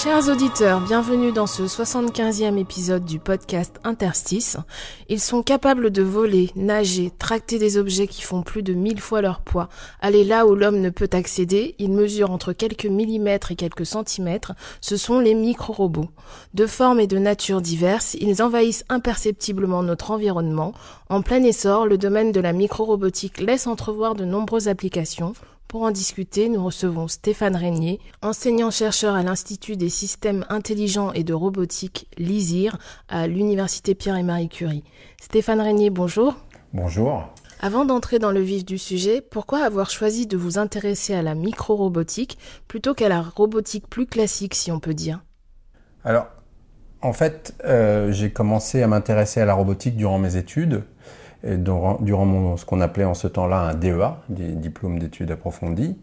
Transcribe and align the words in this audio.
Chers 0.00 0.28
auditeurs, 0.28 0.80
bienvenue 0.80 1.32
dans 1.32 1.48
ce 1.48 1.64
75e 1.64 2.56
épisode 2.56 3.04
du 3.04 3.18
podcast 3.18 3.80
Interstice. 3.82 4.56
Ils 5.08 5.18
sont 5.18 5.42
capables 5.42 5.90
de 5.90 6.04
voler, 6.04 6.52
nager, 6.54 7.10
tracter 7.18 7.58
des 7.58 7.78
objets 7.78 8.06
qui 8.06 8.22
font 8.22 8.42
plus 8.42 8.62
de 8.62 8.74
1000 8.74 9.00
fois 9.00 9.22
leur 9.22 9.40
poids, 9.40 9.68
aller 10.00 10.22
là 10.22 10.46
où 10.46 10.54
l'homme 10.54 10.80
ne 10.80 10.90
peut 10.90 11.10
accéder. 11.10 11.74
Ils 11.80 11.90
mesurent 11.90 12.30
entre 12.30 12.52
quelques 12.52 12.86
millimètres 12.86 13.50
et 13.50 13.56
quelques 13.56 13.86
centimètres. 13.86 14.52
Ce 14.80 14.96
sont 14.96 15.18
les 15.18 15.34
micro-robots. 15.34 16.10
De 16.54 16.68
forme 16.68 17.00
et 17.00 17.08
de 17.08 17.18
nature 17.18 17.60
diverses, 17.60 18.14
ils 18.20 18.40
envahissent 18.40 18.84
imperceptiblement 18.88 19.82
notre 19.82 20.12
environnement. 20.12 20.74
En 21.08 21.22
plein 21.22 21.42
essor, 21.42 21.86
le 21.86 21.98
domaine 21.98 22.30
de 22.30 22.40
la 22.40 22.52
micro-robotique 22.52 23.40
laisse 23.40 23.66
entrevoir 23.66 24.14
de 24.14 24.24
nombreuses 24.24 24.68
applications. 24.68 25.32
Pour 25.68 25.82
en 25.82 25.90
discuter, 25.90 26.48
nous 26.48 26.64
recevons 26.64 27.08
Stéphane 27.08 27.54
Régnier, 27.54 28.00
enseignant-chercheur 28.22 29.14
à 29.14 29.22
l'Institut 29.22 29.76
des 29.76 29.90
systèmes 29.90 30.46
intelligents 30.48 31.12
et 31.12 31.24
de 31.24 31.34
robotique 31.34 32.08
LISIR 32.16 32.78
à 33.10 33.26
l'Université 33.26 33.94
Pierre 33.94 34.16
et 34.16 34.22
Marie 34.22 34.48
Curie. 34.48 34.82
Stéphane 35.20 35.60
Régnier, 35.60 35.90
bonjour. 35.90 36.36
Bonjour. 36.72 37.28
Avant 37.60 37.84
d'entrer 37.84 38.18
dans 38.18 38.30
le 38.30 38.40
vif 38.40 38.64
du 38.64 38.78
sujet, 38.78 39.20
pourquoi 39.20 39.58
avoir 39.58 39.90
choisi 39.90 40.26
de 40.26 40.38
vous 40.38 40.58
intéresser 40.58 41.12
à 41.12 41.20
la 41.20 41.34
micro-robotique 41.34 42.38
plutôt 42.66 42.94
qu'à 42.94 43.10
la 43.10 43.20
robotique 43.20 43.90
plus 43.90 44.06
classique, 44.06 44.54
si 44.54 44.72
on 44.72 44.80
peut 44.80 44.94
dire? 44.94 45.22
Alors, 46.02 46.28
en 47.02 47.12
fait, 47.12 47.54
euh, 47.66 48.10
j'ai 48.10 48.30
commencé 48.30 48.82
à 48.82 48.86
m'intéresser 48.86 49.42
à 49.42 49.44
la 49.44 49.52
robotique 49.52 49.96
durant 49.96 50.18
mes 50.18 50.36
études, 50.36 50.84
durant, 51.44 51.98
durant 52.00 52.26
mon, 52.26 52.56
ce 52.56 52.64
qu'on 52.64 52.80
appelait 52.80 53.04
en 53.04 53.14
ce 53.14 53.28
temps-là 53.28 53.58
un 53.58 53.74
DEA, 53.74 54.16
des 54.28 54.48
diplômes 54.48 54.98
d'études 54.98 55.30
approfondies. 55.30 55.98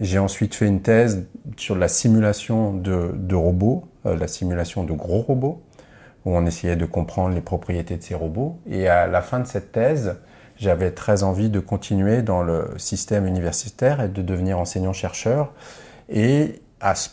J'ai 0.00 0.18
ensuite 0.18 0.54
fait 0.54 0.66
une 0.66 0.82
thèse 0.82 1.26
sur 1.56 1.76
la 1.76 1.88
simulation 1.88 2.72
de, 2.72 3.12
de 3.14 3.34
robots, 3.34 3.84
euh, 4.06 4.16
la 4.16 4.26
simulation 4.26 4.84
de 4.84 4.92
gros 4.92 5.22
robots, 5.22 5.62
où 6.24 6.36
on 6.36 6.44
essayait 6.46 6.76
de 6.76 6.86
comprendre 6.86 7.34
les 7.34 7.40
propriétés 7.40 7.96
de 7.96 8.02
ces 8.02 8.14
robots. 8.14 8.58
Et 8.68 8.88
à 8.88 9.06
la 9.06 9.22
fin 9.22 9.40
de 9.40 9.46
cette 9.46 9.72
thèse, 9.72 10.16
j'avais 10.56 10.90
très 10.90 11.22
envie 11.22 11.48
de 11.48 11.60
continuer 11.60 12.22
dans 12.22 12.42
le 12.42 12.70
système 12.76 13.26
universitaire 13.26 14.00
et 14.00 14.08
de 14.08 14.22
devenir 14.22 14.58
enseignant-chercheur. 14.58 15.52
Et 16.08 16.60
à 16.80 16.94
ce 16.94 17.10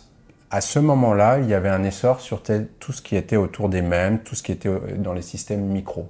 à 0.52 0.59
ce 0.59 0.80
moment-là, 0.80 1.39
il 1.39 1.47
y 1.47 1.53
avait 1.53 1.69
un 1.69 1.81
essor 1.83 2.19
sur 2.19 2.44
tout 2.44 2.91
ce 2.91 3.02
qui 3.02 3.16
était 3.16 3.38
autour 3.38 3.69
des 3.69 3.81
mêmes, 3.81 4.19
tout 4.19 4.35
ce 4.35 4.44
qui 4.44 4.52
était 4.52 4.69
dans 4.97 5.13
les 5.13 5.22
systèmes 5.22 5.61
micro. 5.61 6.09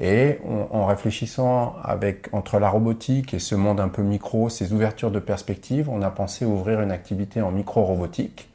Et 0.00 0.38
en 0.44 0.86
réfléchissant 0.86 1.76
avec, 1.82 2.28
entre 2.32 2.58
la 2.58 2.68
robotique 2.68 3.32
et 3.32 3.38
ce 3.38 3.54
monde 3.54 3.78
un 3.78 3.88
peu 3.88 4.02
micro, 4.02 4.48
ces 4.48 4.72
ouvertures 4.72 5.12
de 5.12 5.20
perspective, 5.20 5.88
on 5.88 6.02
a 6.02 6.10
pensé 6.10 6.44
ouvrir 6.44 6.80
une 6.80 6.90
activité 6.90 7.40
en 7.40 7.52
micro-robotique. 7.52 8.48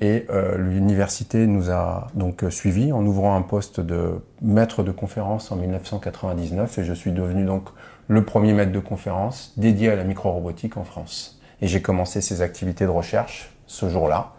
Et 0.00 0.26
euh, 0.30 0.56
l'université 0.56 1.46
nous 1.46 1.70
a 1.70 2.08
donc 2.14 2.44
suivis 2.50 2.92
en 2.92 3.04
ouvrant 3.04 3.36
un 3.36 3.42
poste 3.42 3.80
de 3.80 4.20
maître 4.40 4.82
de 4.82 4.92
conférence 4.92 5.52
en 5.52 5.56
1999 5.56 6.78
et 6.78 6.84
je 6.84 6.94
suis 6.94 7.12
devenu 7.12 7.44
donc 7.44 7.68
le 8.08 8.24
premier 8.24 8.54
maître 8.54 8.72
de 8.72 8.78
conférence 8.78 9.52
dédié 9.58 9.90
à 9.90 9.96
la 9.96 10.04
micro-robotique 10.04 10.76
en 10.76 10.84
France. 10.84 11.38
Et 11.60 11.66
j'ai 11.66 11.82
commencé 11.82 12.22
ces 12.22 12.40
activités 12.40 12.84
de 12.84 12.90
recherche 12.90 13.50
ce 13.66 13.90
jour-là 13.90 14.32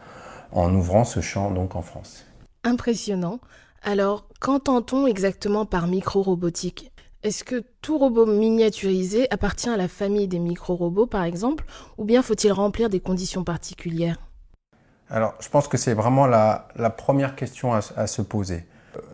en 0.51 0.73
ouvrant 0.73 1.03
ce 1.03 1.19
champ 1.19 1.51
donc 1.51 1.75
en 1.75 1.81
France. 1.81 2.25
Impressionnant. 2.63 3.39
Alors, 3.83 4.27
qu'entend-on 4.39 5.07
exactement 5.07 5.66
par 5.66 5.88
micro-robotique? 5.88 6.91
Est-ce 7.23 7.44
que 7.44 7.63
tout 7.81 7.97
robot 7.97 8.28
miniaturisé 8.28 9.28
appartient 9.31 9.69
à 9.69 9.78
la 9.78 9.88
famille 9.88 10.28
des 10.28 10.38
micro-robots, 10.38 11.07
par 11.07 11.23
exemple, 11.23 11.66
ou 11.97 12.06
bien 12.06 12.22
faut-il 12.22 12.51
remplir 12.51 12.89
des 12.89 13.00
conditions 13.00 13.44
particulières? 13.44 14.17
Alors, 15.09 15.33
je 15.39 15.50
pense 15.50 15.67
que 15.67 15.78
c'est 15.78 15.95
vraiment 15.95 16.28
la, 16.28 16.67
première 16.95 17.35
question 17.35 17.73
à, 17.73 17.79
à 17.95 18.06
se 18.06 18.22
poser. 18.22 18.66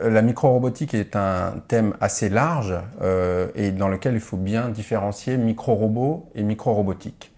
Euh, 0.01 0.09
La 0.09 0.21
micro-robotique 0.21 0.93
est 0.93 1.15
un 1.15 1.61
thème 1.67 1.95
assez 2.01 2.27
large 2.27 2.75
euh, 3.01 3.47
et 3.55 3.71
dans 3.71 3.87
lequel 3.87 4.15
il 4.15 4.19
faut 4.19 4.37
bien 4.37 4.69
différencier 4.69 5.37
micro-robot 5.37 6.29
et 6.35 6.43
micro-robotique. 6.43 7.33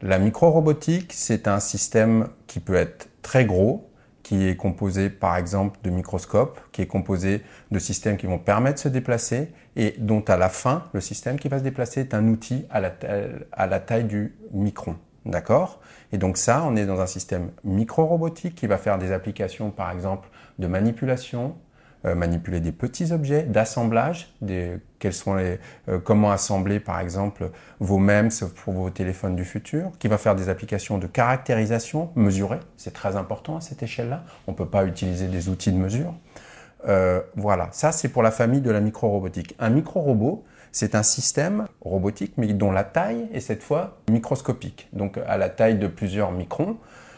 La 0.00 0.20
micro-robotique, 0.20 1.12
c'est 1.12 1.48
un 1.48 1.58
système 1.58 2.28
qui 2.46 2.60
peut 2.60 2.76
être 2.76 3.08
très 3.22 3.44
gros, 3.44 3.87
qui 4.28 4.46
est 4.46 4.56
composé 4.56 5.08
par 5.08 5.38
exemple 5.38 5.78
de 5.82 5.88
microscopes, 5.88 6.60
qui 6.70 6.82
est 6.82 6.86
composé 6.86 7.40
de 7.70 7.78
systèmes 7.78 8.18
qui 8.18 8.26
vont 8.26 8.38
permettre 8.38 8.74
de 8.74 8.80
se 8.80 8.88
déplacer 8.88 9.50
et 9.74 9.94
dont 9.96 10.20
à 10.20 10.36
la 10.36 10.50
fin, 10.50 10.84
le 10.92 11.00
système 11.00 11.38
qui 11.38 11.48
va 11.48 11.58
se 11.58 11.64
déplacer 11.64 12.00
est 12.00 12.12
un 12.12 12.28
outil 12.28 12.66
à 12.68 12.78
la, 12.78 13.80
taille, 13.80 14.04
du 14.04 14.36
micron. 14.52 14.96
D'accord? 15.24 15.80
Et 16.12 16.18
donc 16.18 16.36
ça, 16.36 16.62
on 16.66 16.76
est 16.76 16.84
dans 16.84 17.00
un 17.00 17.06
système 17.06 17.52
micro-robotique 17.64 18.54
qui 18.54 18.66
va 18.66 18.76
faire 18.76 18.98
des 18.98 19.12
applications 19.12 19.70
par 19.70 19.90
exemple 19.90 20.28
de 20.58 20.66
manipulation, 20.66 21.56
euh, 22.04 22.14
manipuler 22.14 22.60
des 22.60 22.70
petits 22.70 23.12
objets, 23.12 23.42
d'assemblage, 23.42 24.32
quels 25.00 25.12
sont 25.12 25.34
les, 25.34 25.58
euh, 25.88 25.98
comment 25.98 26.30
assembler 26.30 26.78
par 26.78 27.00
exemple 27.00 27.50
vos 27.80 27.98
MEMS 27.98 28.30
pour 28.64 28.74
vos 28.74 28.90
téléphones 28.90 29.34
du 29.34 29.44
futur, 29.44 29.90
qui 29.98 30.06
va 30.06 30.16
faire 30.16 30.36
des 30.36 30.48
applications 30.48 30.98
de 30.98 31.08
caractérisation 31.08 32.10
mesurée, 32.14 32.60
c'est 32.76 32.92
très 32.92 33.16
important 33.16 33.56
à 33.56 33.60
cette 33.60 33.82
échelle-là, 33.82 34.22
on 34.46 34.52
ne 34.52 34.56
peut 34.56 34.68
pas 34.68 34.84
utiliser 34.84 35.26
des 35.26 35.48
outils 35.48 35.72
de 35.72 35.76
mesure. 35.76 36.14
Euh, 36.86 37.20
voilà, 37.34 37.68
ça 37.72 37.90
c'est 37.90 38.08
pour 38.08 38.22
la 38.22 38.30
famille 38.30 38.60
de 38.60 38.70
la 38.70 38.80
micro-robotique. 38.80 39.56
Un 39.58 39.70
micro-robot, 39.70 40.44
c'est 40.70 40.94
un 40.94 41.02
système 41.02 41.66
robotique, 41.80 42.34
mais 42.36 42.46
dont 42.52 42.70
la 42.70 42.84
taille 42.84 43.28
est 43.32 43.40
cette 43.40 43.64
fois 43.64 43.98
microscopique, 44.08 44.88
donc 44.92 45.18
à 45.26 45.36
la 45.36 45.48
taille 45.48 45.78
de 45.78 45.88
plusieurs 45.88 46.30
microns 46.30 46.76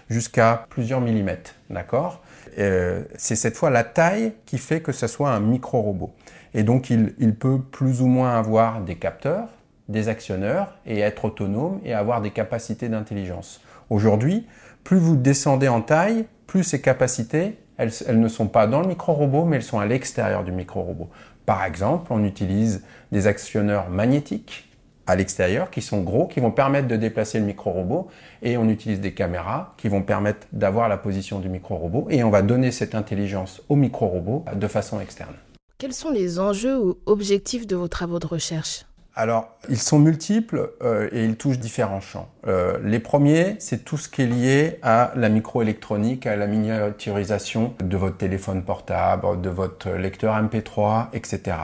jusqu'à 0.09 0.67
plusieurs 0.71 1.03
millimètres, 1.03 1.55
d'accord? 1.69 2.23
Euh, 2.59 3.05
C'est 3.17 3.37
cette 3.37 3.57
fois 3.57 3.71
la 3.71 3.85
taille 3.85 4.33
qui 4.47 4.59
fait 4.59 4.81
que 4.81 4.93
ce 4.93 5.07
soit 5.07 5.31
un 5.31 5.41
micro-robot. 5.41 6.13
Et 6.55 6.63
donc 6.63 6.91
il, 6.91 7.35
peut 7.35 7.61
plus 7.61 8.03
ou 8.03 8.07
moins 8.07 8.37
avoir 8.37 8.81
des 8.81 8.97
capteurs, 8.97 9.49
des 9.89 10.09
actionneurs 10.09 10.79
et 10.87 11.01
être 11.01 11.27
autonome 11.27 11.81
et 11.85 11.95
avoir 11.95 12.21
des 12.21 12.31
capacités 12.31 12.89
d'intelligence. 12.89 13.61
Aujourd'hui, 13.89 14.47
plus 14.83 14.99
vous 14.99 15.17
descendez 15.17 15.69
en 15.69 15.81
taille, 15.81 16.27
plus 16.47 16.65
ces 16.65 16.81
capacités, 16.81 17.59
elles 17.77 18.21
ne 18.21 18.29
sont 18.29 18.49
pas 18.49 18.67
dans 18.67 18.81
le 18.81 18.89
micro-robot, 18.89 19.45
mais 19.45 19.57
elles 19.57 19.63
sont 19.63 19.79
à 19.79 19.87
l'extérieur 19.87 20.45
du 20.45 20.53
micro-robot. 20.53 21.09
Par 21.47 21.65
exemple, 21.65 22.13
on 22.13 22.25
utilise 22.25 22.83
des 23.13 23.27
actionneurs 23.27 23.91
magnétiques 23.91 24.70
à 25.11 25.17
l'extérieur 25.17 25.71
qui 25.71 25.83
sont 25.83 26.03
gros, 26.03 26.27
qui 26.27 26.39
vont 26.39 26.53
permettre 26.53 26.87
de 26.87 26.95
déplacer 26.95 27.41
le 27.41 27.45
micro-robot 27.45 28.09
et 28.43 28.57
on 28.57 28.69
utilise 28.69 29.01
des 29.01 29.13
caméras 29.13 29.75
qui 29.77 29.89
vont 29.89 30.03
permettre 30.03 30.47
d'avoir 30.53 30.89
la 30.89 30.97
position 30.97 31.41
du 31.41 31.49
micro-robot 31.49 32.07
et 32.11 32.23
on 32.23 32.31
va 32.31 32.43
donner 32.43 32.71
cette 32.71 32.95
intelligence 32.95 33.61
au 33.69 33.75
micro-robot 33.75 34.45
de 34.55 34.67
façon 34.69 35.01
externe. 35.01 35.35
Quels 35.79 35.95
sont 35.95 36.11
les 36.11 36.39
enjeux 36.39 36.79
ou 36.79 36.99
objectifs 37.07 37.67
de 37.67 37.75
vos 37.75 37.89
travaux 37.89 38.21
de 38.21 38.27
recherche? 38.27 38.85
Alors, 39.17 39.49
ils 39.69 39.79
sont 39.79 39.99
multiples 39.99 40.71
euh, 40.83 41.09
et 41.11 41.25
ils 41.25 41.37
touchent 41.37 41.59
différents 41.59 42.01
champs. 42.01 42.29
Euh, 42.47 42.79
les 42.85 43.01
premiers, 43.01 43.57
c'est 43.59 43.85
tout 43.85 43.97
ce 43.97 44.09
qui 44.09 44.23
est 44.23 44.27
lié 44.27 44.79
à 44.83 45.13
la 45.17 45.29
microélectronique, 45.29 46.27
à 46.27 46.37
la 46.37 46.47
miniaturisation 46.47 47.75
de 47.83 47.97
votre 47.97 48.17
téléphone 48.17 48.63
portable, 48.63 49.41
de 49.41 49.51
votre 49.51 49.91
lecteur 49.91 50.41
MP3, 50.41 51.09
etc 51.13 51.57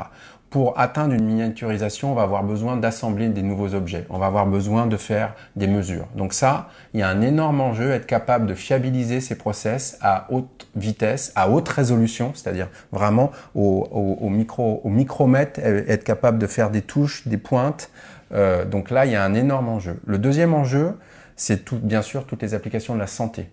pour 0.50 0.78
atteindre 0.78 1.12
une 1.12 1.24
miniaturisation, 1.24 2.12
on 2.12 2.14
va 2.14 2.22
avoir 2.22 2.44
besoin 2.44 2.76
d'assembler 2.76 3.28
des 3.28 3.42
nouveaux 3.42 3.74
objets. 3.74 4.06
On 4.10 4.18
va 4.18 4.26
avoir 4.26 4.46
besoin 4.46 4.86
de 4.86 4.96
faire 4.96 5.34
des 5.56 5.66
mesures. 5.66 6.06
Donc 6.14 6.32
ça, 6.32 6.68
il 6.94 7.00
y 7.00 7.02
a 7.02 7.08
un 7.08 7.20
énorme 7.20 7.60
enjeu, 7.60 7.90
être 7.90 8.06
capable 8.06 8.46
de 8.46 8.54
fiabiliser 8.54 9.20
ces 9.20 9.36
process 9.36 9.98
à 10.00 10.26
haute 10.30 10.68
vitesse, 10.76 11.32
à 11.34 11.50
haute 11.50 11.68
résolution, 11.68 12.32
c'est-à-dire 12.34 12.68
vraiment 12.92 13.32
au, 13.54 14.28
micro, 14.30 14.80
au 14.84 14.88
micromètre, 14.88 15.58
être 15.60 16.04
capable 16.04 16.38
de 16.38 16.46
faire 16.46 16.70
des 16.70 16.82
touches, 16.82 17.26
des 17.26 17.38
pointes. 17.38 17.90
Euh, 18.32 18.64
donc 18.64 18.90
là, 18.90 19.04
il 19.04 19.12
y 19.12 19.16
a 19.16 19.24
un 19.24 19.34
énorme 19.34 19.68
enjeu. 19.68 20.00
Le 20.06 20.18
deuxième 20.18 20.54
enjeu, 20.54 20.96
c'est 21.34 21.74
bien 21.74 22.02
sûr 22.02 22.24
toutes 22.24 22.42
les 22.42 22.54
applications 22.54 22.94
de 22.94 23.00
la 23.00 23.08
santé. 23.08 23.50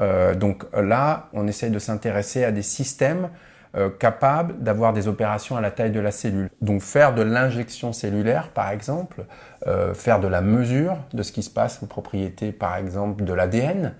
Euh, 0.00 0.34
donc 0.34 0.64
là, 0.74 1.28
on 1.32 1.46
essaye 1.48 1.70
de 1.70 1.78
s'intéresser 1.78 2.44
à 2.44 2.52
des 2.52 2.62
systèmes 2.62 3.30
euh, 3.76 3.90
capable 3.90 4.62
d'avoir 4.62 4.92
des 4.92 5.08
opérations 5.08 5.56
à 5.56 5.60
la 5.60 5.70
taille 5.70 5.90
de 5.90 6.00
la 6.00 6.10
cellule. 6.10 6.48
Donc 6.62 6.80
faire 6.80 7.14
de 7.14 7.22
l'injection 7.22 7.92
cellulaire, 7.92 8.48
par 8.48 8.70
exemple, 8.70 9.24
euh, 9.66 9.92
faire 9.92 10.20
de 10.20 10.26
la 10.26 10.40
mesure 10.40 10.96
de 11.12 11.22
ce 11.22 11.32
qui 11.32 11.42
se 11.42 11.50
passe 11.50 11.82
aux 11.82 11.86
propriétés, 11.86 12.52
par 12.52 12.76
exemple, 12.76 13.24
de 13.24 13.32
l'ADN. 13.32 13.94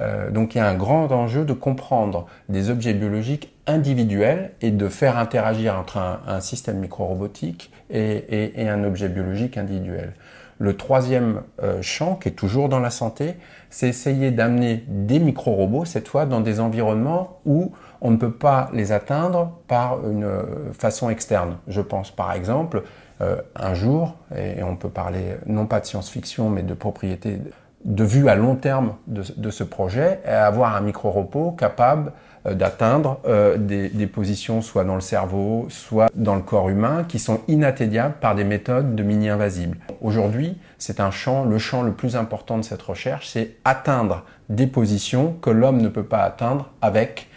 Euh, 0.00 0.30
donc 0.30 0.54
il 0.54 0.58
y 0.58 0.60
a 0.60 0.68
un 0.68 0.74
grand 0.74 1.12
enjeu 1.12 1.44
de 1.44 1.52
comprendre 1.52 2.26
des 2.48 2.70
objets 2.70 2.94
biologiques 2.94 3.52
individuels 3.66 4.52
et 4.60 4.70
de 4.70 4.88
faire 4.88 5.18
interagir 5.18 5.78
entre 5.78 5.98
un, 5.98 6.40
système 6.40 6.78
micro-robotique 6.78 7.70
et, 7.90 8.60
et 8.60 8.68
un 8.68 8.82
objet 8.82 9.08
biologique 9.08 9.56
individuel. 9.56 10.14
Le 10.62 10.76
troisième 10.76 11.42
euh, 11.60 11.82
champ, 11.82 12.14
qui 12.14 12.28
est 12.28 12.38
toujours 12.38 12.68
dans 12.68 12.78
la 12.78 12.90
santé, 12.90 13.34
c'est 13.68 13.88
essayer 13.88 14.30
d'amener 14.30 14.84
des 14.86 15.18
micro-robots, 15.18 15.84
cette 15.84 16.06
fois 16.06 16.24
dans 16.24 16.40
des 16.40 16.60
environnements 16.60 17.40
où 17.44 17.72
on 18.00 18.12
ne 18.12 18.16
peut 18.16 18.30
pas 18.30 18.70
les 18.72 18.92
atteindre 18.92 19.58
par 19.66 20.08
une 20.08 20.22
euh, 20.22 20.72
façon 20.72 21.10
externe. 21.10 21.56
Je 21.66 21.80
pense 21.80 22.12
par 22.12 22.32
exemple 22.32 22.84
euh, 23.22 23.42
un 23.56 23.74
jour, 23.74 24.14
et 24.36 24.62
on 24.62 24.76
peut 24.76 24.88
parler 24.88 25.34
non 25.46 25.66
pas 25.66 25.80
de 25.80 25.86
science-fiction, 25.86 26.48
mais 26.48 26.62
de 26.62 26.74
propriété 26.74 27.40
de 27.84 28.04
vue 28.04 28.28
à 28.28 28.34
long 28.34 28.54
terme 28.54 28.94
de, 29.06 29.50
ce 29.50 29.64
projet, 29.64 30.20
et 30.24 30.28
avoir 30.28 30.76
un 30.76 30.80
micro-robot 30.80 31.52
capable 31.52 32.12
euh, 32.46 32.54
d'atteindre 32.54 33.20
des, 33.58 33.88
des, 33.88 34.06
positions 34.06 34.62
soit 34.62 34.84
dans 34.84 34.94
le 34.94 35.00
cerveau, 35.00 35.66
soit 35.68 36.10
dans 36.14 36.34
le 36.34 36.42
corps 36.42 36.68
humain, 36.68 37.04
qui 37.08 37.18
sont 37.18 37.40
inatteignables 37.48 38.14
par 38.20 38.34
des 38.34 38.44
méthodes 38.44 38.94
de 38.94 39.02
mini-invasibles. 39.02 39.78
Aujourd'hui, 40.00 40.58
c'est 40.78 41.00
un 41.00 41.10
champ, 41.10 41.44
le 41.44 41.58
champ 41.58 41.82
le 41.82 41.92
plus 41.92 42.16
important 42.16 42.58
de 42.58 42.62
cette 42.62 42.82
recherche, 42.82 43.28
c'est 43.28 43.56
atteindre 43.64 44.24
des 44.48 44.66
positions 44.66 45.34
que 45.40 45.50
l'homme 45.50 45.80
ne 45.80 45.88
peut 45.88 46.04
pas 46.04 46.22
atteindre 46.22 46.70
avec 46.80 47.28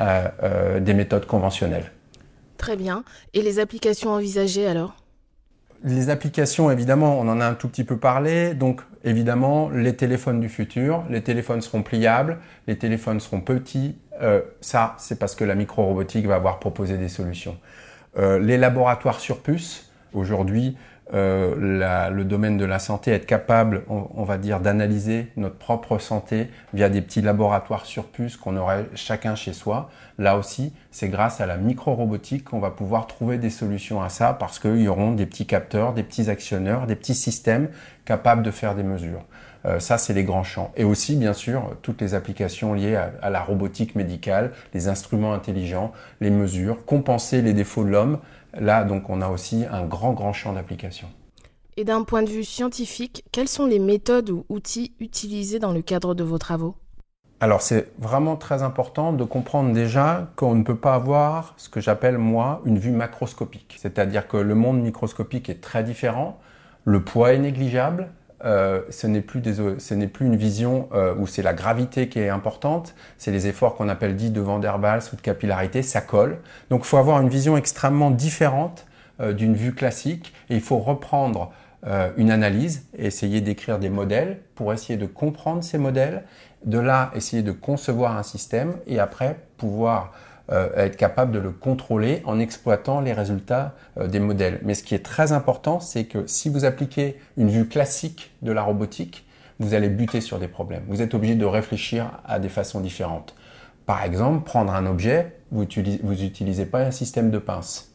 euh, 0.00 0.80
des 0.80 0.94
méthodes 0.94 1.26
conventionnelles. 1.26 1.92
Très 2.56 2.74
bien. 2.74 3.04
Et 3.34 3.42
les 3.42 3.58
applications 3.58 4.10
envisagées 4.12 4.66
alors? 4.66 4.94
Les 5.82 6.10
applications, 6.10 6.70
évidemment, 6.70 7.18
on 7.18 7.28
en 7.28 7.40
a 7.40 7.46
un 7.46 7.54
tout 7.54 7.68
petit 7.68 7.84
peu 7.84 7.96
parlé. 7.96 8.54
Donc, 8.54 8.82
évidemment, 9.04 9.70
les 9.70 9.96
téléphones 9.96 10.40
du 10.40 10.48
futur, 10.48 11.04
les 11.08 11.22
téléphones 11.22 11.60
seront 11.60 11.82
pliables, 11.82 12.38
les 12.66 12.76
téléphones 12.76 13.20
seront 13.20 13.40
petits. 13.40 13.96
Euh, 14.20 14.42
ça, 14.60 14.94
c'est 14.98 15.18
parce 15.18 15.34
que 15.34 15.44
la 15.44 15.54
micro-robotique 15.54 16.26
va 16.26 16.34
avoir 16.34 16.58
proposé 16.58 16.98
des 16.98 17.08
solutions. 17.08 17.56
Euh, 18.18 18.38
les 18.38 18.58
laboratoires 18.58 19.20
sur 19.20 19.40
puce, 19.40 19.90
aujourd'hui, 20.12 20.76
euh, 21.12 22.10
le 22.10 22.24
domaine 22.24 22.56
de 22.56 22.64
la 22.64 22.78
santé, 22.78 23.10
être 23.10 23.26
capable, 23.26 23.82
on, 23.88 24.22
va 24.22 24.38
dire, 24.38 24.60
d'analyser 24.60 25.28
notre 25.36 25.56
propre 25.56 25.98
santé 25.98 26.48
via 26.72 26.88
des 26.88 27.00
petits 27.00 27.22
laboratoires 27.22 27.86
sur 27.86 28.04
puce 28.06 28.36
qu'on 28.36 28.56
aurait 28.56 28.86
chacun 28.94 29.34
chez 29.34 29.52
soi. 29.52 29.90
Là 30.18 30.36
aussi, 30.36 30.72
c'est 30.90 31.08
grâce 31.08 31.40
à 31.40 31.46
la 31.46 31.56
micro-robotique 31.56 32.44
qu'on 32.44 32.60
va 32.60 32.70
pouvoir 32.70 33.06
trouver 33.06 33.38
des 33.38 33.50
solutions 33.50 34.02
à 34.02 34.08
ça 34.08 34.34
parce 34.38 34.58
qu'il 34.58 34.80
y 34.80 34.88
auront 34.88 35.12
des 35.12 35.26
petits 35.26 35.46
capteurs, 35.46 35.94
des 35.94 36.02
petits 36.02 36.30
actionneurs, 36.30 36.86
des 36.86 36.96
petits 36.96 37.14
systèmes 37.14 37.68
capables 38.04 38.42
de 38.42 38.50
faire 38.50 38.74
des 38.74 38.84
mesures. 38.84 39.24
Euh, 39.66 39.78
ça, 39.78 39.98
c'est 39.98 40.14
les 40.14 40.24
grands 40.24 40.44
champs. 40.44 40.72
Et 40.76 40.84
aussi, 40.84 41.16
bien 41.16 41.32
sûr, 41.32 41.76
toutes 41.82 42.00
les 42.00 42.14
applications 42.14 42.72
liées 42.72 42.96
à, 42.96 43.12
à, 43.20 43.30
la 43.30 43.42
robotique 43.42 43.94
médicale, 43.94 44.52
les 44.72 44.88
instruments 44.88 45.34
intelligents, 45.34 45.92
les 46.20 46.30
mesures, 46.30 46.84
compenser 46.86 47.42
les 47.42 47.52
défauts 47.52 47.84
de 47.84 47.90
l'homme 47.90 48.18
Là, 48.54 48.84
donc, 48.84 49.10
on 49.10 49.20
a 49.20 49.28
aussi 49.28 49.64
un 49.70 49.84
grand, 49.84 50.12
grand 50.12 50.32
champ 50.32 50.52
d'application. 50.52 51.08
Et 51.76 51.84
d'un 51.84 52.02
point 52.02 52.22
de 52.22 52.28
vue 52.28 52.44
scientifique, 52.44 53.24
quelles 53.32 53.48
sont 53.48 53.66
les 53.66 53.78
méthodes 53.78 54.30
ou 54.30 54.44
outils 54.48 54.92
utilisés 55.00 55.58
dans 55.58 55.72
le 55.72 55.82
cadre 55.82 56.14
de 56.14 56.24
vos 56.24 56.38
travaux? 56.38 56.76
Alors 57.42 57.62
c'est 57.62 57.90
vraiment 57.98 58.36
très 58.36 58.62
important 58.62 59.14
de 59.14 59.24
comprendre 59.24 59.72
déjà 59.72 60.30
qu'on 60.36 60.54
ne 60.54 60.62
peut 60.62 60.76
pas 60.76 60.94
avoir 60.94 61.54
ce 61.56 61.70
que 61.70 61.80
j'appelle 61.80 62.18
moi 62.18 62.60
une 62.66 62.78
vue 62.78 62.90
macroscopique. 62.90 63.76
C'est-à-dire 63.78 64.28
que 64.28 64.36
le 64.36 64.54
monde 64.54 64.82
microscopique 64.82 65.48
est 65.48 65.62
très 65.62 65.82
différent, 65.82 66.38
le 66.84 67.02
poids 67.02 67.32
est 67.32 67.38
négligeable, 67.38 68.10
euh, 68.44 68.80
ce 68.90 69.06
n'est 69.06 69.20
plus, 69.20 69.42
ce 69.78 69.94
n'est 69.94 70.06
plus 70.06 70.26
une 70.26 70.36
vision 70.36 70.88
euh, 70.92 71.14
où 71.18 71.26
c'est 71.26 71.42
la 71.42 71.52
gravité 71.52 72.08
qui 72.08 72.20
est 72.20 72.30
importante, 72.30 72.94
c'est 73.18 73.30
les 73.30 73.46
efforts 73.46 73.74
qu'on 73.76 73.88
appelle 73.88 74.16
dits 74.16 74.30
de 74.30 74.40
Van 74.40 74.58
der 74.58 74.80
Waals 74.80 75.02
ou 75.12 75.16
de 75.16 75.20
capillarité, 75.20 75.82
ça 75.82 76.00
colle. 76.00 76.38
Donc 76.70 76.82
il 76.84 76.86
faut 76.86 76.96
avoir 76.96 77.20
une 77.20 77.28
vision 77.28 77.56
extrêmement 77.56 78.10
différente 78.10 78.86
euh, 79.20 79.32
d'une 79.32 79.54
vue 79.54 79.74
classique 79.74 80.32
et 80.48 80.54
il 80.54 80.62
faut 80.62 80.78
reprendre 80.78 81.52
une 82.18 82.30
analyse 82.30 82.84
et 82.94 83.06
essayer 83.06 83.40
d'écrire 83.40 83.78
des 83.78 83.88
modèles 83.88 84.40
pour 84.54 84.70
essayer 84.74 84.98
de 84.98 85.06
comprendre 85.06 85.64
ces 85.64 85.78
modèles, 85.78 86.24
de 86.66 86.78
là 86.78 87.10
essayer 87.14 87.42
de 87.42 87.52
concevoir 87.52 88.18
un 88.18 88.22
système 88.22 88.74
et 88.86 88.98
après 88.98 89.38
pouvoir 89.56 90.12
euh, 90.52 90.68
être 90.74 90.96
capable 90.96 91.32
de 91.32 91.38
le 91.38 91.50
contrôler 91.50 92.22
en 92.24 92.40
exploitant 92.40 93.00
les 93.00 93.12
résultats 93.12 93.74
euh, 93.98 94.08
des 94.08 94.18
modèles. 94.18 94.60
Mais 94.64 94.74
ce 94.74 94.82
qui 94.82 94.94
est 94.94 95.04
très 95.04 95.30
important, 95.30 95.78
c'est 95.78 96.04
que 96.04 96.26
si 96.26 96.48
vous 96.48 96.64
appliquez 96.64 97.18
une 97.36 97.50
vue 97.50 97.68
classique 97.68 98.32
de 98.42 98.50
la 98.50 98.62
robotique, 98.62 99.26
vous 99.60 99.74
allez 99.74 99.88
buter 99.88 100.20
sur 100.20 100.38
des 100.38 100.48
problèmes. 100.48 100.82
Vous 100.88 101.02
êtes 101.02 101.14
obligé 101.14 101.34
de 101.36 101.44
réfléchir 101.44 102.10
à 102.24 102.38
des 102.38 102.48
façons 102.48 102.80
différentes. 102.80 103.34
Par 103.86 104.02
exemple, 104.02 104.44
prendre 104.44 104.74
un 104.74 104.86
objet, 104.86 105.36
vous 105.52 105.64
n'utilisez 105.64 106.66
pas 106.66 106.80
un 106.80 106.90
système 106.90 107.30
de 107.30 107.38
pince. 107.38 107.92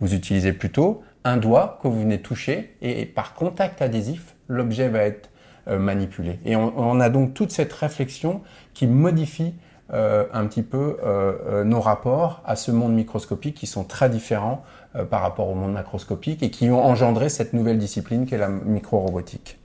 Vous 0.00 0.14
utilisez 0.14 0.52
plutôt 0.52 1.02
un 1.24 1.36
doigt 1.36 1.78
que 1.82 1.88
vous 1.88 2.00
venez 2.00 2.22
toucher 2.22 2.74
et 2.80 3.06
par 3.06 3.34
contact 3.34 3.82
adhésif, 3.82 4.34
l'objet 4.48 4.88
va 4.88 5.00
être 5.00 5.30
euh, 5.68 5.78
manipulé. 5.78 6.38
Et 6.44 6.56
on, 6.56 6.72
on, 6.78 7.00
a 7.00 7.08
donc 7.08 7.34
toute 7.34 7.52
cette 7.52 7.72
réflexion 7.72 8.40
qui 8.74 8.86
modifie 8.86 9.54
euh, 9.92 10.24
un 10.32 10.46
petit 10.46 10.62
peu 10.62 10.96
euh, 11.02 11.32
euh, 11.46 11.64
nos 11.64 11.80
rapports 11.80 12.40
à 12.46 12.56
ce 12.56 12.70
monde 12.70 12.94
microscopique 12.94 13.56
qui 13.56 13.66
sont 13.66 13.84
très 13.84 14.08
différents 14.08 14.62
par 15.08 15.22
rapport 15.22 15.48
au 15.48 15.54
monde 15.54 15.72
macroscopique 15.72 16.42
et 16.42 16.50
qui 16.50 16.68
ont 16.68 16.84
engendré 16.84 17.30
cette 17.30 17.54
nouvelle 17.54 17.78
discipline 17.78 18.26
qu'est 18.26 18.36
la 18.36 18.50
micro-robotique. 18.50 19.58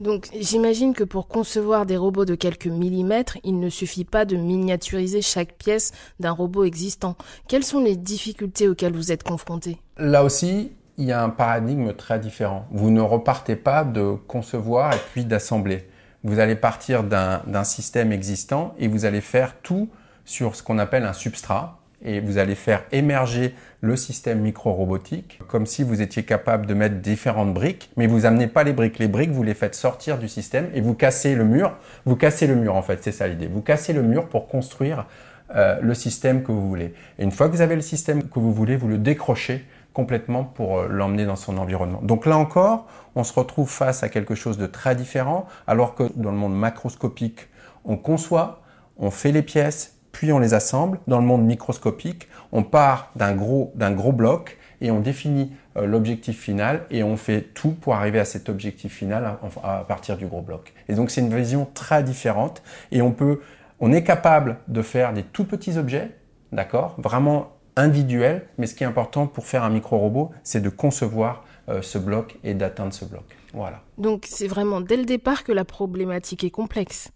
Donc 0.00 0.28
j'imagine 0.36 0.92
que 0.92 1.04
pour 1.04 1.28
concevoir 1.28 1.86
des 1.86 1.96
robots 1.96 2.24
de 2.24 2.34
quelques 2.34 2.66
millimètres, 2.66 3.38
il 3.44 3.60
ne 3.60 3.68
suffit 3.68 4.04
pas 4.04 4.24
de 4.24 4.36
miniaturiser 4.36 5.22
chaque 5.22 5.52
pièce 5.52 5.92
d'un 6.18 6.32
robot 6.32 6.64
existant. 6.64 7.14
Quelles 7.46 7.62
sont 7.62 7.78
les 7.78 7.94
difficultés 7.94 8.68
auxquelles 8.68 8.94
vous 8.94 9.12
êtes 9.12 9.22
confrontés? 9.22 9.78
Là 9.98 10.24
aussi, 10.24 10.72
il 10.98 11.04
y 11.04 11.12
a 11.12 11.22
un 11.22 11.30
paradigme 11.30 11.92
très 11.92 12.18
différent. 12.18 12.66
Vous 12.72 12.90
ne 12.90 13.00
repartez 13.00 13.54
pas 13.54 13.84
de 13.84 14.16
concevoir 14.26 14.92
et 14.92 15.00
puis 15.12 15.24
d'assembler 15.24 15.86
vous 16.24 16.38
allez 16.38 16.54
partir 16.54 17.02
d'un 17.04 17.64
système 17.64 18.12
existant 18.12 18.74
et 18.78 18.88
vous 18.88 19.04
allez 19.04 19.20
faire 19.20 19.54
tout 19.62 19.88
sur 20.24 20.54
ce 20.54 20.62
qu'on 20.62 20.78
appelle 20.78 21.04
un 21.04 21.12
substrat 21.12 21.78
et 22.04 22.20
vous 22.20 22.38
allez 22.38 22.54
faire 22.54 22.82
émerger 22.92 23.54
le 23.80 23.96
système 23.96 24.40
micro-robotique 24.40 25.40
comme 25.48 25.66
si 25.66 25.82
vous 25.82 26.02
étiez 26.02 26.24
capable 26.24 26.66
de 26.66 26.74
mettre 26.74 26.96
différentes 26.96 27.54
briques, 27.54 27.90
mais 27.96 28.06
vous 28.06 28.26
amenez 28.26 28.46
pas 28.46 28.64
les 28.64 28.72
briques. 28.72 28.98
Les 28.98 29.08
briques, 29.08 29.30
vous 29.30 29.42
les 29.42 29.54
faites 29.54 29.74
sortir 29.74 30.18
du 30.18 30.28
système 30.28 30.68
et 30.74 30.80
vous 30.80 30.94
cassez 30.94 31.34
le 31.34 31.44
mur. 31.44 31.76
Vous 32.04 32.16
cassez 32.16 32.46
le 32.46 32.54
mur 32.54 32.76
en 32.76 32.82
fait, 32.82 32.98
c'est 33.02 33.12
ça 33.12 33.26
l'idée. 33.26 33.46
Vous 33.46 33.62
cassez 33.62 33.92
le 33.92 34.02
mur 34.02 34.28
pour 34.28 34.48
construire 34.48 35.06
euh, 35.54 35.78
le 35.82 35.94
système 35.94 36.42
que 36.42 36.52
vous 36.52 36.68
voulez. 36.68 36.94
Et 37.18 37.24
une 37.24 37.32
fois 37.32 37.48
que 37.48 37.54
vous 37.54 37.60
avez 37.60 37.76
le 37.76 37.82
système 37.82 38.28
que 38.28 38.38
vous 38.38 38.52
voulez, 38.52 38.76
vous 38.76 38.88
le 38.88 38.98
décrochez 38.98 39.64
complètement 39.92 40.44
pour 40.44 40.78
euh, 40.78 40.88
l'emmener 40.88 41.26
dans 41.26 41.36
son 41.36 41.58
environnement. 41.58 42.00
Donc 42.02 42.26
là 42.26 42.36
encore, 42.36 42.86
on 43.14 43.24
se 43.24 43.32
retrouve 43.32 43.70
face 43.70 44.02
à 44.02 44.08
quelque 44.08 44.34
chose 44.34 44.58
de 44.58 44.66
très 44.66 44.96
différent, 44.96 45.46
alors 45.66 45.94
que 45.94 46.04
dans 46.16 46.30
le 46.30 46.36
monde 46.36 46.56
macroscopique, 46.56 47.48
on 47.84 47.96
conçoit, 47.96 48.62
on 48.96 49.10
fait 49.10 49.32
les 49.32 49.42
pièces, 49.42 49.98
puis 50.12 50.32
on 50.32 50.38
les 50.38 50.54
assemble. 50.54 50.98
Dans 51.06 51.18
le 51.18 51.26
monde 51.26 51.44
microscopique, 51.44 52.28
on 52.52 52.62
part 52.62 53.10
d'un 53.16 53.34
gros, 53.34 53.72
d'un 53.74 53.92
gros 53.92 54.12
bloc 54.12 54.58
et 54.80 54.90
on 54.90 55.00
définit 55.00 55.52
euh, 55.76 55.86
l'objectif 55.86 56.38
final 56.40 56.84
et 56.90 57.02
on 57.02 57.16
fait 57.16 57.42
tout 57.54 57.72
pour 57.72 57.94
arriver 57.94 58.18
à 58.18 58.24
cet 58.24 58.48
objectif 58.48 58.94
final 58.94 59.24
à, 59.24 59.78
à 59.78 59.84
partir 59.84 60.16
du 60.16 60.26
gros 60.26 60.42
bloc. 60.42 60.72
Et 60.88 60.94
donc 60.94 61.10
c'est 61.10 61.20
une 61.20 61.34
vision 61.34 61.66
très 61.72 62.02
différente 62.02 62.62
et 62.90 63.02
on 63.02 63.12
peut, 63.12 63.40
on 63.80 63.92
est 63.92 64.04
capable 64.04 64.58
de 64.68 64.82
faire 64.82 65.12
des 65.12 65.22
tout 65.22 65.44
petits 65.44 65.78
objets, 65.78 66.10
d'accord, 66.52 66.94
vraiment 66.98 67.52
individuel, 67.76 68.46
mais 68.58 68.66
ce 68.66 68.74
qui 68.74 68.84
est 68.84 68.86
important 68.86 69.26
pour 69.26 69.46
faire 69.46 69.64
un 69.64 69.70
micro-robot, 69.70 70.30
c'est 70.42 70.60
de 70.60 70.68
concevoir 70.68 71.44
euh, 71.68 71.82
ce 71.82 71.98
bloc 71.98 72.38
et 72.44 72.54
d'atteindre 72.54 72.92
ce 72.92 73.04
bloc. 73.04 73.24
Voilà. 73.54 73.82
Donc 73.98 74.26
c'est 74.28 74.48
vraiment 74.48 74.80
dès 74.80 74.96
le 74.96 75.04
départ 75.04 75.44
que 75.44 75.52
la 75.52 75.64
problématique 75.64 76.44
est 76.44 76.50
complexe. 76.50 77.10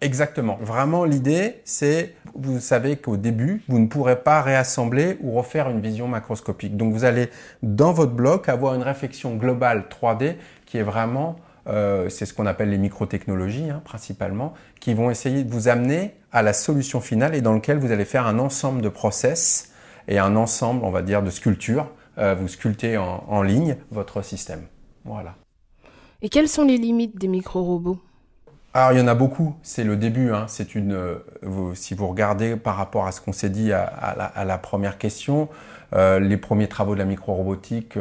Exactement. 0.00 0.58
Vraiment, 0.60 1.04
l'idée, 1.04 1.60
c'est, 1.64 2.14
vous 2.34 2.60
savez 2.60 2.96
qu'au 2.96 3.16
début, 3.16 3.64
vous 3.66 3.80
ne 3.80 3.88
pourrez 3.88 4.22
pas 4.22 4.42
réassembler 4.42 5.18
ou 5.22 5.32
refaire 5.32 5.70
une 5.70 5.80
vision 5.80 6.06
macroscopique. 6.06 6.76
Donc, 6.76 6.92
vous 6.92 7.04
allez, 7.04 7.30
dans 7.64 7.92
votre 7.92 8.12
bloc, 8.12 8.48
avoir 8.48 8.74
une 8.74 8.84
réflexion 8.84 9.34
globale 9.34 9.86
3D 9.90 10.36
qui 10.66 10.78
est 10.78 10.84
vraiment, 10.84 11.34
euh, 11.66 12.08
c'est 12.10 12.26
ce 12.26 12.34
qu'on 12.34 12.46
appelle 12.46 12.70
les 12.70 12.78
microtechnologies, 12.78 13.70
hein, 13.70 13.82
principalement, 13.84 14.54
qui 14.78 14.94
vont 14.94 15.10
essayer 15.10 15.42
de 15.42 15.50
vous 15.50 15.66
amener 15.66 16.14
à 16.30 16.42
la 16.42 16.52
solution 16.52 17.00
finale 17.00 17.34
et 17.34 17.40
dans 17.40 17.54
lequel 17.54 17.78
vous 17.78 17.90
allez 17.90 18.04
faire 18.04 18.28
un 18.28 18.38
ensemble 18.38 18.82
de 18.82 18.88
process 18.88 19.72
et 20.08 20.18
un 20.18 20.34
ensemble, 20.34 20.84
on 20.84 20.90
va 20.90 21.02
dire, 21.02 21.22
de 21.22 21.30
sculptures. 21.30 21.86
Euh, 22.18 22.34
vous 22.34 22.48
sculptez 22.48 22.96
en, 22.96 23.42
ligne 23.42 23.76
votre 23.92 24.22
système. 24.22 24.62
Voilà. 25.04 25.36
Et 26.20 26.28
quelles 26.28 26.48
sont 26.48 26.64
les 26.64 26.76
limites 26.76 27.16
des 27.16 27.28
micro-robots? 27.28 27.98
Alors 28.74 28.92
il 28.92 28.98
y 28.98 29.02
en 29.02 29.06
a 29.06 29.14
beaucoup, 29.14 29.54
c'est 29.62 29.84
le 29.84 29.96
début. 29.96 30.32
Hein. 30.32 30.46
C'est 30.48 30.74
une, 30.74 30.92
euh, 30.92 31.74
si 31.74 31.94
vous 31.94 32.08
regardez 32.08 32.56
par 32.56 32.76
rapport 32.76 33.06
à 33.06 33.12
ce 33.12 33.20
qu'on 33.20 33.32
s'est 33.32 33.50
dit 33.50 33.72
à, 33.72 34.44
la, 34.44 34.58
première 34.58 34.98
question, 34.98 35.48
euh, 35.94 36.18
les 36.18 36.36
premiers 36.36 36.68
travaux 36.68 36.94
de 36.94 36.98
la 36.98 37.04
micro-robotique 37.04 37.96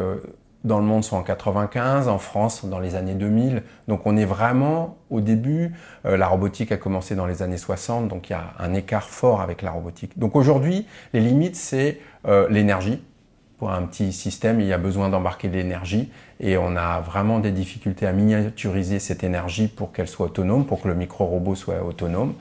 dans 0.64 0.80
le 0.80 0.86
monde 0.86 1.04
sont 1.04 1.18
en 1.18 1.24
95, 1.24 2.08
en 2.08 2.18
France 2.18 2.66
dans 2.66 2.80
les 2.80 2.96
années 2.96 3.14
2000. 3.14 3.64
Donc 3.88 4.06
on 4.06 4.18
est 4.18 4.26
vraiment 4.26 4.98
au 5.10 5.22
début. 5.22 5.74
Euh, 6.06 6.18
la 6.18 6.28
robotique 6.28 6.72
a 6.72 6.78
commencé 6.78 7.16
dans 7.16 7.26
les 7.26 7.42
années 7.42 7.58
60, 7.58 8.08
donc 8.08 8.30
il 8.30 8.34
y 8.34 8.36
a 8.36 8.54
un 8.60 8.74
écart 8.74 9.10
fort 9.10 9.42
avec 9.42 9.62
la 9.62 9.72
robotique. 9.72 10.18
Donc 10.18 10.36
aujourd'hui, 10.36 10.86
les 11.14 11.20
limites, 11.20 11.56
c'est 11.56 12.00
euh, 12.28 12.48
l'énergie. 12.50 13.02
Pour 13.58 13.72
un 13.72 13.82
petit 13.84 14.14
système, 14.14 14.60
il 14.60 14.68
y 14.68 14.74
a 14.74 14.78
besoin 14.78 15.10
d'embarquer 15.10 15.48
de 15.48 15.56
l'énergie 15.56 16.12
et 16.40 16.58
on 16.58 16.76
a 16.76 17.00
vraiment 17.00 17.40
des 17.40 17.52
difficultés 17.52 18.06
à 18.06 18.12
miniaturiser 18.12 19.00
cette 19.00 19.24
énergie 19.24 19.68
pour 19.68 19.92
qu'elle 19.92 20.08
soit 20.08 20.28
autonome, 20.28 20.68
pour 20.68 20.82
que 20.82 20.88
le 20.88 20.94
micro-robot 20.94 21.56
soit 21.56 21.84
autonome. 21.84 22.36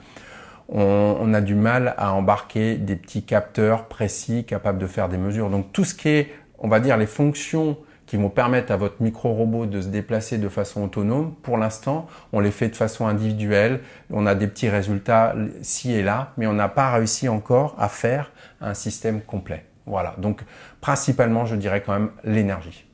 On, 0.68 1.16
on, 1.18 1.32
a 1.32 1.40
du 1.40 1.54
mal 1.54 1.94
à 1.96 2.12
embarquer 2.12 2.76
des 2.76 2.96
petits 2.96 3.22
capteurs 3.22 3.86
précis 3.86 4.44
capables 4.44 4.78
de 4.78 4.86
faire 4.86 5.08
des 5.08 5.16
mesures. 5.16 5.48
Donc 5.48 5.72
tout 5.72 5.84
ce 5.84 5.94
qui 5.94 6.08
est, 6.08 6.32
on 6.58 6.68
va 6.68 6.80
dire, 6.80 6.98
les 6.98 7.06
fonctions 7.06 7.78
qui 8.06 8.16
vont 8.16 8.30
permettre 8.30 8.72
à 8.72 8.76
votre 8.76 9.02
micro-robot 9.02 9.66
de 9.66 9.80
se 9.80 9.88
déplacer 9.88 10.38
de 10.38 10.48
façon 10.48 10.84
autonome. 10.84 11.34
Pour 11.42 11.58
l'instant, 11.58 12.06
on 12.32 12.40
les 12.40 12.50
fait 12.50 12.68
de 12.68 12.76
façon 12.76 13.06
individuelle. 13.06 13.80
On 14.10 14.26
a 14.26 14.34
des 14.34 14.46
petits 14.46 14.68
résultats 14.68 15.34
ci 15.62 15.92
et 15.92 16.02
là, 16.02 16.32
mais 16.36 16.46
on 16.46 16.52
n'a 16.52 16.68
pas 16.68 16.92
réussi 16.92 17.28
encore 17.28 17.74
à 17.78 17.88
faire 17.88 18.32
un 18.60 18.74
système 18.74 19.20
complet. 19.20 19.66
Voilà. 19.86 20.14
Donc, 20.18 20.42
principalement, 20.80 21.46
je 21.46 21.56
dirais 21.56 21.82
quand 21.82 21.92
même 21.92 22.10
l'énergie. 22.24 22.84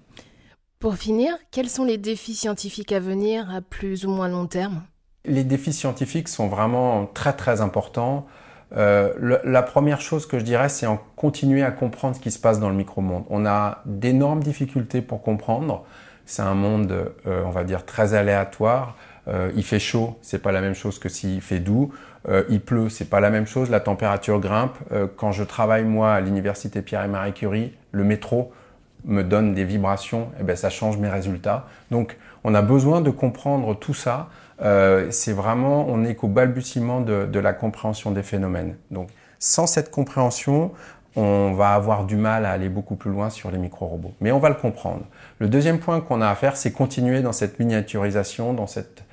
Pour 0.78 0.96
finir, 0.96 1.34
quels 1.50 1.68
sont 1.68 1.84
les 1.84 1.98
défis 1.98 2.34
scientifiques 2.34 2.92
à 2.92 3.00
venir 3.00 3.48
à 3.50 3.60
plus 3.60 4.04
ou 4.04 4.10
moins 4.10 4.28
long 4.28 4.46
terme? 4.46 4.82
Les 5.24 5.44
défis 5.44 5.72
scientifiques 5.72 6.28
sont 6.28 6.48
vraiment 6.48 7.06
très 7.06 7.32
très 7.34 7.60
importants. 7.60 8.26
Euh, 8.76 9.38
la 9.44 9.62
première 9.62 10.00
chose 10.00 10.26
que 10.26 10.38
je 10.38 10.44
dirais, 10.44 10.68
c'est 10.68 10.86
en 10.86 10.98
continuer 11.16 11.62
à 11.62 11.70
comprendre 11.70 12.16
ce 12.16 12.20
qui 12.20 12.30
se 12.30 12.38
passe 12.38 12.58
dans 12.58 12.68
le 12.68 12.74
micro-monde. 12.74 13.24
On 13.28 13.44
a 13.44 13.82
d'énormes 13.84 14.42
difficultés 14.42 15.02
pour 15.02 15.22
comprendre. 15.22 15.84
C'est 16.24 16.42
un 16.42 16.54
monde, 16.54 17.12
euh, 17.26 17.42
on 17.44 17.50
va 17.50 17.64
dire, 17.64 17.84
très 17.84 18.14
aléatoire. 18.14 18.96
Euh, 19.28 19.50
il 19.54 19.64
fait 19.64 19.78
chaud, 19.78 20.18
c'est 20.22 20.40
pas 20.40 20.52
la 20.52 20.60
même 20.60 20.74
chose 20.74 20.98
que 20.98 21.08
s'il 21.08 21.40
fait 21.40 21.60
doux. 21.60 21.92
Il 22.48 22.60
pleut, 22.60 22.88
c'est 22.88 23.10
pas 23.10 23.18
la 23.18 23.30
même 23.30 23.48
chose. 23.48 23.68
La 23.68 23.80
température 23.80 24.38
grimpe. 24.38 24.78
Quand 25.16 25.32
je 25.32 25.42
travaille 25.42 25.82
moi 25.82 26.12
à 26.12 26.20
l'université 26.20 26.80
Pierre 26.80 27.02
et 27.02 27.08
Marie 27.08 27.32
Curie, 27.32 27.72
le 27.90 28.04
métro 28.04 28.52
me 29.04 29.22
donne 29.22 29.54
des 29.54 29.64
vibrations. 29.64 30.30
Et 30.34 30.42
eh 30.42 30.42
ben 30.44 30.54
ça 30.54 30.70
change 30.70 30.98
mes 30.98 31.08
résultats. 31.08 31.66
Donc 31.90 32.16
on 32.44 32.54
a 32.54 32.62
besoin 32.62 33.00
de 33.00 33.10
comprendre 33.10 33.76
tout 33.76 33.92
ça 33.92 34.28
euh, 34.62 35.10
c'est 35.10 35.32
vraiment, 35.32 35.88
on 35.88 35.98
n'est 35.98 36.14
qu'au 36.14 36.28
balbutiement 36.28 37.00
de, 37.00 37.26
de, 37.26 37.38
la 37.38 37.52
compréhension 37.52 38.10
des 38.10 38.22
phénomènes. 38.22 38.76
Donc, 38.90 39.08
sans 39.38 39.66
cette 39.66 39.90
compréhension, 39.90 40.72
on 41.16 41.52
va 41.52 41.74
avoir 41.74 42.04
du 42.04 42.16
mal 42.16 42.46
à 42.46 42.52
aller 42.52 42.68
beaucoup 42.68 42.96
plus 42.96 43.10
loin 43.10 43.28
sur 43.28 43.50
les 43.50 43.58
micro-robots. 43.58 44.14
Mais 44.20 44.32
on 44.32 44.38
va 44.38 44.48
le 44.48 44.54
comprendre. 44.54 45.02
Le 45.38 45.48
deuxième 45.48 45.78
point 45.78 46.00
qu'on 46.00 46.20
a 46.20 46.28
à 46.28 46.34
faire, 46.34 46.56
c'est 46.56 46.72
continuer 46.72 47.20
dans 47.20 47.32
cette 47.32 47.58
miniaturisation, 47.58 48.54
dans 48.54 48.66
cette, 48.66 49.04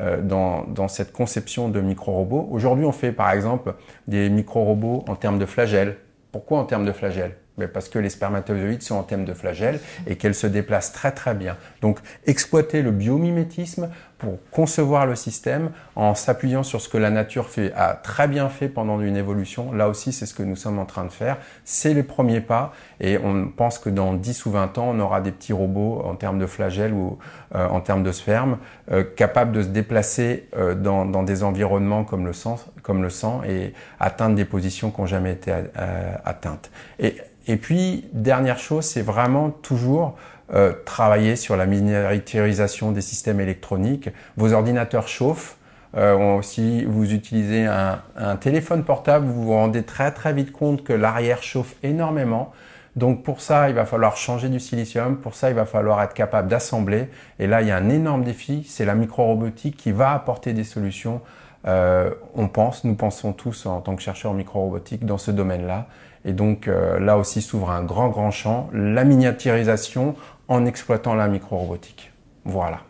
euh, 0.00 0.20
dans, 0.20 0.64
dans, 0.64 0.88
cette 0.88 1.12
conception 1.12 1.68
de 1.68 1.80
micro-robots. 1.80 2.48
Aujourd'hui, 2.50 2.84
on 2.84 2.92
fait 2.92 3.12
par 3.12 3.32
exemple 3.32 3.74
des 4.06 4.28
micro-robots 4.30 5.04
en 5.08 5.16
termes 5.16 5.38
de 5.38 5.46
flagelles. 5.46 5.96
Pourquoi 6.30 6.58
en 6.58 6.64
termes 6.64 6.84
de 6.84 6.92
flagelles? 6.92 7.36
Parce 7.66 7.88
que 7.88 7.98
les 7.98 8.10
spermatozoïdes 8.10 8.82
sont 8.82 8.94
en 8.94 9.02
thème 9.02 9.24
de 9.24 9.34
flagelle 9.34 9.80
et 10.06 10.14
qu'elles 10.14 10.34
se 10.36 10.46
déplacent 10.46 10.92
très 10.92 11.10
très 11.10 11.34
bien. 11.34 11.56
Donc 11.80 11.98
exploiter 12.26 12.82
le 12.82 12.92
biomimétisme 12.92 13.88
pour 14.18 14.38
concevoir 14.50 15.06
le 15.06 15.14
système 15.14 15.70
en 15.94 16.14
s'appuyant 16.14 16.62
sur 16.64 16.80
ce 16.80 16.88
que 16.88 16.98
la 16.98 17.10
nature 17.10 17.48
fait, 17.48 17.72
a 17.74 17.94
très 17.94 18.26
bien 18.26 18.48
fait 18.48 18.68
pendant 18.68 19.00
une 19.00 19.16
évolution. 19.16 19.72
Là 19.72 19.88
aussi, 19.88 20.12
c'est 20.12 20.26
ce 20.26 20.34
que 20.34 20.42
nous 20.42 20.56
sommes 20.56 20.78
en 20.78 20.84
train 20.84 21.04
de 21.04 21.12
faire. 21.12 21.38
C'est 21.64 21.94
les 21.94 22.02
premiers 22.02 22.40
pas 22.40 22.72
et 23.00 23.18
on 23.18 23.48
pense 23.48 23.78
que 23.78 23.88
dans 23.88 24.14
10 24.14 24.46
ou 24.46 24.50
20 24.50 24.78
ans, 24.78 24.90
on 24.90 24.98
aura 24.98 25.20
des 25.20 25.30
petits 25.30 25.52
robots 25.52 26.02
en 26.04 26.16
termes 26.16 26.38
de 26.38 26.46
flagelle 26.46 26.92
ou 26.92 27.18
euh, 27.54 27.68
en 27.68 27.80
termes 27.80 28.02
de 28.02 28.12
sperme 28.12 28.58
euh, 28.90 29.04
capables 29.04 29.52
de 29.52 29.62
se 29.62 29.68
déplacer 29.68 30.48
euh, 30.56 30.74
dans, 30.74 31.04
dans, 31.04 31.22
des 31.22 31.44
environnements 31.44 32.04
comme 32.04 32.26
le, 32.26 32.32
sang, 32.32 32.58
comme 32.82 33.02
le 33.02 33.10
sang 33.10 33.42
et 33.46 33.72
atteindre 34.00 34.34
des 34.34 34.44
positions 34.44 34.90
qui 34.90 35.00
n'ont 35.00 35.06
jamais 35.06 35.32
été 35.32 35.52
euh, 35.52 36.14
atteintes. 36.24 36.70
Et 36.98 37.16
et 37.48 37.56
puis, 37.56 38.04
dernière 38.12 38.58
chose, 38.58 38.84
c'est 38.84 39.00
vraiment 39.00 39.48
toujours 39.48 40.16
euh, 40.54 40.72
travailler 40.84 41.36
sur 41.36 41.56
la 41.56 41.66
miniaturisation 41.66 42.92
des 42.92 43.02
systèmes 43.02 43.40
électroniques. 43.40 44.10
Vos 44.36 44.52
ordinateurs 44.52 45.08
chauffent. 45.08 45.56
Euh, 45.96 46.42
si 46.42 46.84
vous 46.84 47.12
utilisez 47.12 47.64
un, 47.66 48.00
un, 48.16 48.36
téléphone 48.36 48.84
portable, 48.84 49.26
vous 49.26 49.44
vous 49.44 49.52
rendez 49.52 49.82
très 49.82 50.10
très 50.10 50.32
vite 50.32 50.52
compte 50.52 50.84
que 50.84 50.92
l'arrière 50.92 51.42
chauffe 51.42 51.74
énormément. 51.82 52.52
Donc 52.96 53.22
pour 53.22 53.40
ça, 53.40 53.68
il 53.68 53.74
va 53.74 53.86
falloir 53.86 54.16
changer 54.16 54.48
du 54.48 54.58
silicium. 54.58 55.18
Pour 55.18 55.34
ça, 55.34 55.50
il 55.50 55.54
va 55.54 55.66
falloir 55.66 56.02
être 56.02 56.14
capable 56.14 56.48
d'assembler. 56.48 57.08
Et 57.38 57.46
là, 57.46 57.62
il 57.62 57.68
y 57.68 57.70
a 57.70 57.76
un 57.76 57.88
énorme 57.88 58.24
défi. 58.24 58.66
C'est 58.68 58.84
la 58.84 58.94
micro-robotique 58.94 59.76
qui 59.76 59.92
va 59.92 60.12
apporter 60.12 60.52
des 60.52 60.64
solutions. 60.64 61.20
Euh, 61.66 62.10
on 62.34 62.48
pense, 62.48 62.84
nous 62.84 62.94
pensons 62.94 63.32
tous 63.32 63.66
en 63.66 63.80
tant 63.80 63.96
que 63.96 64.02
chercheurs 64.02 64.32
en 64.32 64.34
micro-robotique 64.34 65.04
dans 65.04 65.18
ce 65.18 65.30
domaine-là. 65.30 65.88
Et 66.24 66.32
donc 66.32 66.68
euh, 66.68 66.98
là 66.98 67.18
aussi 67.18 67.42
s'ouvre 67.42 67.70
un 67.70 67.82
grand, 67.82 68.08
grand 68.08 68.30
champ, 68.30 68.68
la 68.72 69.04
miniaturisation 69.04 70.14
en 70.48 70.66
exploitant 70.66 71.14
la 71.14 71.28
micro-robotique. 71.28 72.12
Voilà. 72.44 72.80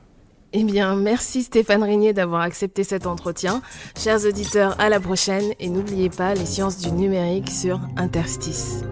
Eh 0.54 0.64
bien, 0.64 0.96
merci 0.96 1.42
Stéphane 1.42 1.82
Régnier 1.82 2.14
d'avoir 2.14 2.40
accepté 2.40 2.82
cet 2.82 3.06
entretien. 3.06 3.60
Chers 3.98 4.24
auditeurs, 4.24 4.80
à 4.80 4.88
la 4.88 4.98
prochaine 4.98 5.52
et 5.60 5.68
n'oubliez 5.68 6.08
pas 6.08 6.34
les 6.34 6.46
sciences 6.46 6.78
du 6.78 6.90
numérique 6.90 7.50
sur 7.50 7.80
Interstice. 7.96 8.82